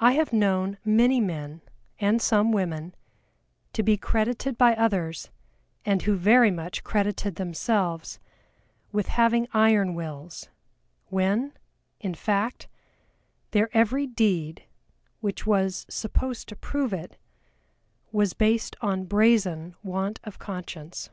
[0.00, 1.62] I have known many men,
[1.98, 2.94] and some women,
[3.72, 5.30] to be credited by others,
[5.86, 8.18] and who very much credited themselves,
[8.92, 10.50] with having iron wills,
[11.08, 11.54] when,
[12.00, 12.68] in fact,
[13.52, 14.64] their every deed,
[15.22, 17.16] which was supposed to prove it,
[18.12, 21.08] was based on brazen want of conscience.